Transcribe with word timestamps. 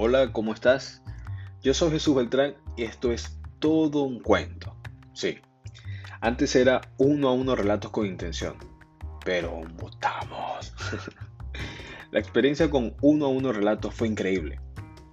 Hola, 0.00 0.32
¿cómo 0.32 0.54
estás? 0.54 1.02
Yo 1.60 1.74
soy 1.74 1.90
Jesús 1.90 2.14
Beltrán 2.14 2.54
y 2.76 2.84
esto 2.84 3.10
es 3.10 3.36
todo 3.58 4.04
un 4.04 4.20
cuento. 4.20 4.76
Sí, 5.12 5.38
antes 6.20 6.54
era 6.54 6.82
uno 6.98 7.28
a 7.28 7.32
uno 7.32 7.56
relatos 7.56 7.90
con 7.90 8.06
intención, 8.06 8.54
pero 9.24 9.60
mutamos. 9.82 10.72
La 12.12 12.20
experiencia 12.20 12.70
con 12.70 12.94
uno 13.02 13.26
a 13.26 13.28
uno 13.28 13.52
relatos 13.52 13.92
fue 13.92 14.06
increíble. 14.06 14.60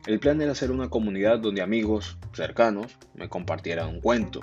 El 0.05 0.19
plan 0.19 0.39
era 0.39 0.51
hacer 0.51 0.69
una 0.69 0.91
comunidad 0.91 1.39
donde 1.39 1.63
amigos 1.63 2.19
cercanos 2.33 2.95
me 3.15 3.27
compartieran 3.27 3.89
un 3.89 4.01
cuento, 4.01 4.41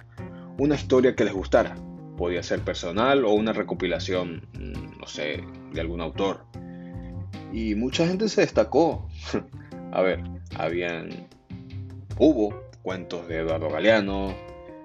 una 0.59 0.74
historia 0.74 1.14
que 1.14 1.24
les 1.24 1.34
gustara. 1.34 1.77
Podía 2.16 2.43
ser 2.43 2.62
personal 2.62 3.24
o 3.24 3.30
una 3.30 3.52
recopilación, 3.52 4.48
mm, 4.54 4.98
no 4.98 5.06
sé, 5.06 5.45
de 5.72 5.80
algún 5.80 6.01
autor. 6.01 6.46
Y 7.52 7.77
mucha 7.77 8.09
gente 8.09 8.29
se 8.29 8.40
destacó. 8.40 9.09
A 9.93 10.01
ver, 10.01 10.31
habían, 10.56 11.29
hubo 12.19 12.62
cuentos 12.83 13.29
de 13.29 13.38
Eduardo 13.38 13.70
Galeano, 13.70 14.34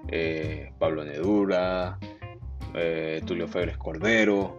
eh, 0.09 0.71
Pablo 0.79 1.03
Nedura, 1.03 1.99
eh, 2.73 3.21
Tulio 3.25 3.47
Febres 3.47 3.77
Cordero, 3.77 4.55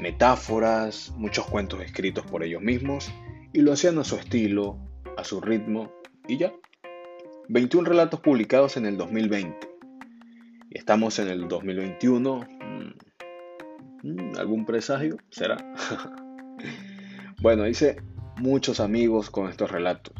metáforas, 0.00 1.12
muchos 1.16 1.46
cuentos 1.46 1.80
escritos 1.80 2.24
por 2.26 2.42
ellos 2.42 2.62
mismos 2.62 3.10
y 3.52 3.60
lo 3.60 3.72
hacían 3.72 3.98
a 3.98 4.04
su 4.04 4.16
estilo, 4.16 4.78
a 5.16 5.24
su 5.24 5.40
ritmo 5.40 5.92
y 6.28 6.38
ya. 6.38 6.52
21 7.48 7.88
relatos 7.88 8.20
publicados 8.20 8.76
en 8.76 8.86
el 8.86 8.96
2020. 8.96 9.68
Y 10.70 10.78
estamos 10.78 11.18
en 11.20 11.28
el 11.28 11.48
2021. 11.48 12.40
Mm, 12.40 14.08
mm, 14.08 14.38
¿Algún 14.38 14.66
presagio? 14.66 15.16
¿Será? 15.30 15.56
bueno, 17.40 17.64
dice 17.64 18.02
muchos 18.36 18.80
amigos 18.80 19.30
con 19.30 19.48
estos 19.48 19.70
relatos. 19.70 20.14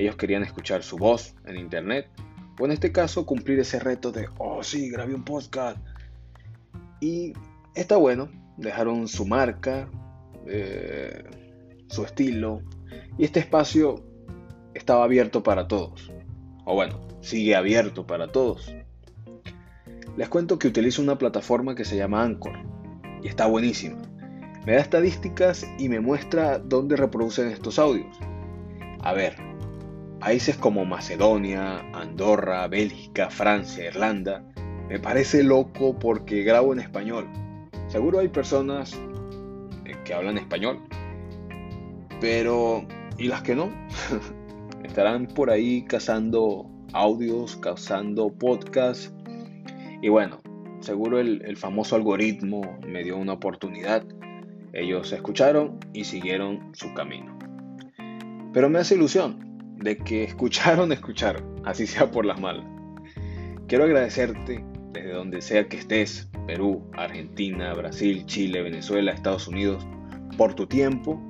Ellos 0.00 0.16
querían 0.16 0.42
escuchar 0.42 0.82
su 0.82 0.96
voz 0.96 1.34
en 1.44 1.58
internet, 1.58 2.08
o 2.58 2.64
en 2.64 2.72
este 2.72 2.90
caso 2.90 3.26
cumplir 3.26 3.60
ese 3.60 3.78
reto 3.78 4.12
de, 4.12 4.30
oh 4.38 4.62
sí, 4.62 4.88
grabé 4.88 5.14
un 5.14 5.24
podcast. 5.24 5.76
Y 7.02 7.34
está 7.74 7.98
bueno, 7.98 8.30
dejaron 8.56 9.08
su 9.08 9.26
marca, 9.26 9.90
eh, 10.46 11.22
su 11.88 12.02
estilo, 12.06 12.62
y 13.18 13.26
este 13.26 13.40
espacio 13.40 14.02
estaba 14.72 15.04
abierto 15.04 15.42
para 15.42 15.68
todos. 15.68 16.10
O 16.64 16.74
bueno, 16.74 17.06
sigue 17.20 17.54
abierto 17.54 18.06
para 18.06 18.32
todos. 18.32 18.74
Les 20.16 20.30
cuento 20.30 20.58
que 20.58 20.68
utilizo 20.68 21.02
una 21.02 21.18
plataforma 21.18 21.74
que 21.74 21.84
se 21.84 21.98
llama 21.98 22.22
Anchor, 22.22 22.58
y 23.22 23.28
está 23.28 23.44
buenísima. 23.44 24.00
Me 24.64 24.72
da 24.72 24.80
estadísticas 24.80 25.66
y 25.78 25.90
me 25.90 26.00
muestra 26.00 26.58
dónde 26.58 26.96
reproducen 26.96 27.48
estos 27.48 27.78
audios. 27.78 28.16
A 29.02 29.12
ver, 29.12 29.36
países 30.20 30.56
como 30.56 30.84
Macedonia, 30.84 31.78
Andorra, 31.92 32.68
Bélgica, 32.68 33.30
Francia, 33.30 33.86
Irlanda, 33.86 34.44
me 34.88 34.98
parece 34.98 35.42
loco 35.42 35.98
porque 35.98 36.42
grabo 36.42 36.72
en 36.72 36.80
español. 36.80 37.26
Seguro 37.88 38.20
hay 38.20 38.28
personas 38.28 38.94
eh, 39.86 39.96
que 40.04 40.14
hablan 40.14 40.38
español, 40.38 40.80
pero 42.20 42.86
¿y 43.18 43.28
las 43.28 43.42
que 43.42 43.56
no? 43.56 43.70
Estarán 44.84 45.26
por 45.26 45.50
ahí 45.50 45.84
cazando 45.84 46.70
audios, 46.92 47.56
cazando 47.56 48.28
podcasts. 48.28 49.12
Y 50.02 50.08
bueno, 50.08 50.40
seguro 50.80 51.18
el, 51.18 51.42
el 51.44 51.56
famoso 51.56 51.96
algoritmo 51.96 52.78
me 52.86 53.02
dio 53.02 53.16
una 53.16 53.32
oportunidad 53.32 54.04
ellos 54.72 55.12
escucharon 55.12 55.80
y 55.92 56.04
siguieron 56.04 56.70
su 56.74 56.94
camino. 56.94 57.36
Pero 58.52 58.68
me 58.68 58.78
hace 58.78 58.94
ilusión 58.94 59.49
de 59.80 59.96
que 59.96 60.24
escucharon, 60.24 60.92
escuchar, 60.92 61.42
así 61.64 61.86
sea 61.86 62.10
por 62.10 62.24
las 62.24 62.40
malas. 62.40 62.64
Quiero 63.66 63.84
agradecerte 63.84 64.64
desde 64.92 65.12
donde 65.12 65.40
sea 65.40 65.68
que 65.68 65.76
estés, 65.76 66.28
Perú, 66.46 66.84
Argentina, 66.94 67.72
Brasil, 67.74 68.24
Chile, 68.26 68.62
Venezuela, 68.62 69.12
Estados 69.12 69.46
Unidos, 69.46 69.86
por 70.36 70.54
tu 70.54 70.66
tiempo. 70.66 71.20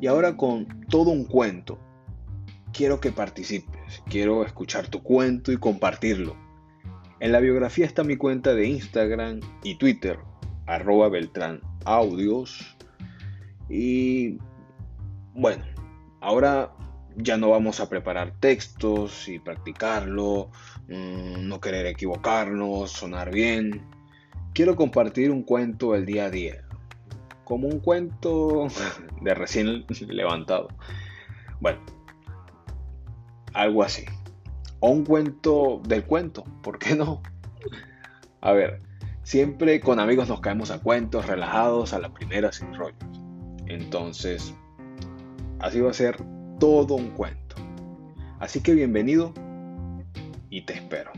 Y 0.00 0.06
ahora 0.06 0.36
con 0.36 0.66
todo 0.88 1.10
un 1.10 1.24
cuento, 1.24 1.78
quiero 2.72 3.00
que 3.00 3.10
participes, 3.10 4.02
quiero 4.08 4.44
escuchar 4.44 4.88
tu 4.88 5.02
cuento 5.02 5.50
y 5.50 5.56
compartirlo. 5.56 6.36
En 7.20 7.32
la 7.32 7.40
biografía 7.40 7.84
está 7.84 8.04
mi 8.04 8.16
cuenta 8.16 8.54
de 8.54 8.68
Instagram 8.68 9.40
y 9.64 9.76
Twitter, 9.76 10.18
arroba 10.66 11.08
Beltrán 11.08 11.60
Audios. 11.84 12.76
Y 13.68 14.38
bueno, 15.34 15.64
ahora 16.20 16.72
ya 17.18 17.36
no 17.36 17.50
vamos 17.50 17.80
a 17.80 17.88
preparar 17.88 18.32
textos 18.38 19.28
y 19.28 19.38
practicarlo, 19.40 20.50
mm, 20.88 21.48
no 21.48 21.60
querer 21.60 21.86
equivocarnos, 21.86 22.92
sonar 22.92 23.32
bien. 23.32 23.82
Quiero 24.54 24.76
compartir 24.76 25.30
un 25.30 25.42
cuento 25.42 25.94
el 25.94 26.06
día 26.06 26.26
a 26.26 26.30
día, 26.30 26.64
como 27.44 27.68
un 27.68 27.80
cuento 27.80 28.68
de 29.20 29.34
recién 29.34 29.84
levantado. 30.08 30.68
Bueno, 31.60 31.80
algo 33.52 33.82
así. 33.82 34.04
O 34.80 34.90
un 34.90 35.04
cuento 35.04 35.82
del 35.88 36.04
cuento, 36.04 36.44
¿por 36.62 36.78
qué 36.78 36.94
no? 36.94 37.20
A 38.40 38.52
ver, 38.52 38.80
siempre 39.24 39.80
con 39.80 39.98
amigos 39.98 40.28
nos 40.28 40.40
caemos 40.40 40.70
a 40.70 40.78
cuentos 40.78 41.26
relajados 41.26 41.92
a 41.92 41.98
la 41.98 42.14
primera 42.14 42.52
sin 42.52 42.72
rollos. 42.74 43.02
Entonces, 43.66 44.54
así 45.58 45.80
va 45.80 45.90
a 45.90 45.94
ser 45.94 46.16
todo 46.58 46.94
un 46.94 47.10
cuento. 47.10 47.56
Así 48.38 48.60
que 48.60 48.74
bienvenido 48.74 49.32
y 50.50 50.62
te 50.62 50.74
espero. 50.74 51.12